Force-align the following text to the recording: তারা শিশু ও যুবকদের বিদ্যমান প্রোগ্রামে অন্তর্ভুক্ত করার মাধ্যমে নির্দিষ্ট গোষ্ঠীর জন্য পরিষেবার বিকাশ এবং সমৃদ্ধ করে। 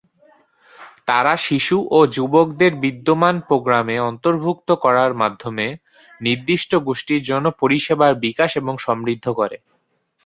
তারা 1.07 1.33
শিশু 1.47 1.77
ও 1.89 1.99
যুবকদের 2.15 2.71
বিদ্যমান 2.83 3.35
প্রোগ্রামে 3.47 3.95
অন্তর্ভুক্ত 4.09 4.69
করার 4.83 5.11
মাধ্যমে 5.13 5.65
নির্দিষ্ট 6.21 6.71
গোষ্ঠীর 6.87 7.21
জন্য 7.23 7.45
পরিষেবার 7.61 8.13
বিকাশ 8.25 8.51
এবং 8.57 8.73
সমৃদ্ধ 8.85 9.25
করে। 9.39 9.57